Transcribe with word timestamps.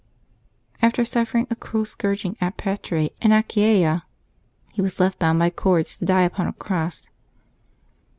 After 0.81 1.05
suffering 1.05 1.45
a 1.51 1.55
cruel 1.55 1.85
scourging 1.85 2.35
at 2.41 2.57
Patrae 2.57 3.11
in 3.21 3.31
Achaia, 3.31 4.03
he 4.73 4.81
was 4.81 4.99
left, 4.99 5.19
bound 5.19 5.37
by 5.37 5.51
cords, 5.51 5.99
to 5.99 6.05
die 6.05 6.23
upon 6.23 6.47
a 6.47 6.53
cross. 6.53 7.11